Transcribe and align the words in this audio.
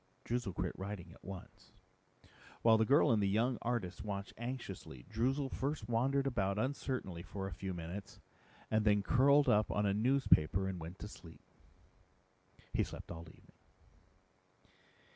Droozle 0.25 0.55
quit 0.55 0.71
writing 0.79 1.11
at 1.11 1.23
once. 1.23 1.73
While 2.63 2.79
the 2.79 2.87
girl 2.87 3.11
and 3.11 3.21
the 3.21 3.29
young 3.29 3.59
artist 3.61 4.03
watched 4.03 4.33
anxiously, 4.35 5.05
Droozle 5.07 5.51
first 5.51 5.87
wandered 5.87 6.25
about 6.25 6.57
uncertainly 6.57 7.21
for 7.21 7.45
a 7.45 7.53
few 7.53 7.71
minutes 7.71 8.19
and 8.71 8.83
then 8.83 9.03
curled 9.03 9.47
up 9.47 9.69
on 9.71 9.85
a 9.85 9.93
newspaper 9.93 10.67
and 10.67 10.79
went 10.79 10.97
to 11.01 11.07
sleep. 11.07 11.43
He 12.73 12.83
slept 12.83 13.11
all 13.11 13.27
evening. 13.29 13.53